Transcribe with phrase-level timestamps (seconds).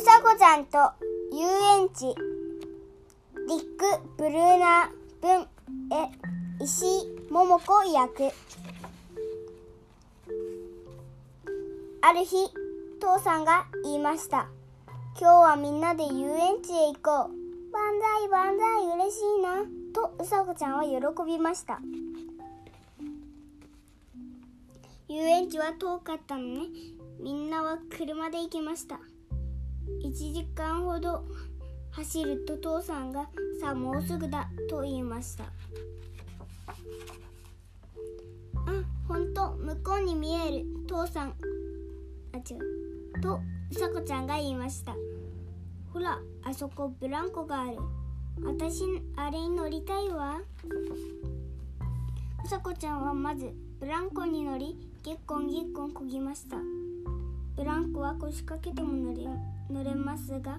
[0.00, 0.78] さこちゃんと
[1.30, 2.06] 遊園地。
[3.48, 3.84] リック・
[4.16, 5.42] ブルーナ文
[5.92, 8.30] え石井桃子役
[12.00, 12.48] ある日
[12.98, 14.48] 父さんが言いました
[15.20, 17.40] 今日はみんなで遊園地へ行こう。
[17.70, 19.64] 万歳万歳嬉しいな。
[19.92, 21.78] とうさこちゃんは喜びました。
[25.08, 26.60] 遊園地は遠かったのね。
[27.20, 28.98] みんなは車で行きました。
[30.02, 31.24] 1時間ほど
[31.90, 33.28] 走ると父さんが
[33.60, 35.50] 「さあもうすぐだ」と言いましたあ
[39.08, 40.66] 本当向こうに見える。
[40.86, 41.34] 父さん
[42.32, 43.20] あ違う。
[43.20, 43.40] と
[43.70, 44.94] うさこちゃんが言いました
[45.92, 47.78] ほらあそこブランコがある。
[48.42, 48.84] 私
[49.16, 50.40] あれに乗りたいわ。
[52.44, 56.56] うさこちゃんはまずブランコに乗りぎっこんぎっこんこぎました。
[57.60, 59.28] ブランコは腰掛けても乗れ
[59.70, 60.58] 乗れますが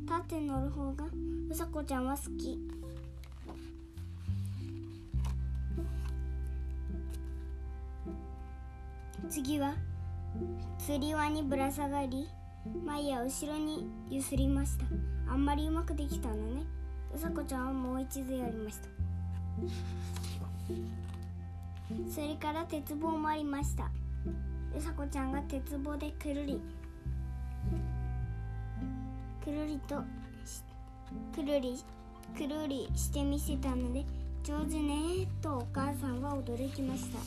[0.00, 1.04] 立って乗る方が
[1.48, 2.58] うさこちゃんは好き。
[9.28, 9.74] 次は
[10.76, 12.26] 釣り輪にぶら下がり
[12.84, 14.86] 前や後ろにゆすりました。
[15.32, 16.64] あんまりうまくできたのね。
[17.14, 18.88] うさこちゃんはもう一度やりました。
[22.12, 23.88] それから鉄棒もありました。
[24.76, 26.60] うさこちゃんが鉄棒でくるり。
[29.44, 30.02] くるりと
[31.34, 31.82] くるり
[32.36, 34.04] くるりしてみせたので
[34.44, 37.18] 上手ねとお母さんは驚きました。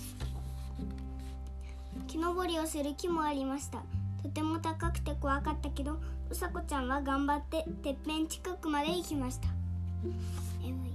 [2.08, 3.84] 木登りをする木もありました。
[4.22, 6.00] とても高くて怖かったけど
[6.30, 9.48] うさこちゃんは頑張っててっぺん近くまで行きました。
[10.62, 10.92] 眠い。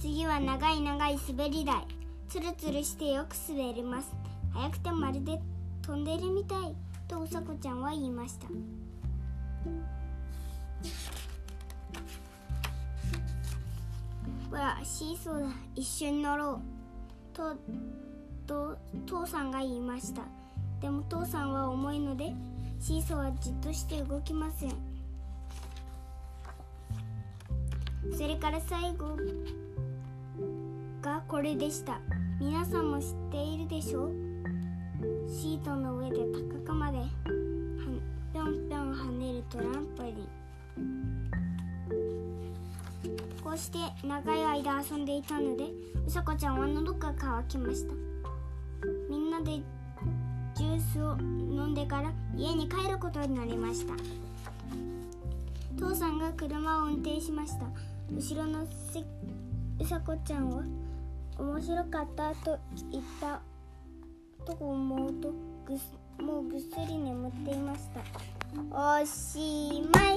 [0.00, 1.99] 次は長い長い滑り台。
[2.30, 4.08] つるつるしてよく滑ります。
[4.54, 5.40] 速くてまるで
[5.82, 6.76] 飛んでるみたい。
[7.08, 8.46] とうさこちゃんは言いました。
[14.48, 15.48] ほらシーソーだ。
[15.74, 16.60] 一緒に乗ろう。
[17.36, 17.56] と
[18.46, 20.22] と父さんが言いました。
[20.80, 22.32] でも父さんは重いので
[22.78, 24.70] シーソーはじっとして動きません。
[28.16, 29.16] それから最後。
[31.00, 31.98] がこれでした。
[32.38, 34.12] 皆さんも知っているでしょう？
[35.28, 36.16] シートの上で
[36.62, 36.98] 高くまで
[38.32, 40.28] ぴょんぴょん跳ねるトランポリン。
[43.42, 45.70] こうして長い間遊んでいたので
[46.06, 47.94] うさこちゃんは喉が渇きました。
[49.08, 49.62] みんなで
[50.54, 53.94] ジュースを飲んでから家に帰ることになりました。
[55.78, 57.64] 父さんが車を運転しました。
[58.12, 58.68] 後ろのう
[59.84, 60.62] さこちゃんは
[61.40, 62.58] 面白かったと
[62.92, 63.40] 言った
[64.44, 65.32] と思うと
[65.66, 68.00] ぐすもうぐっすり眠っていました。
[69.00, 70.09] おしまい。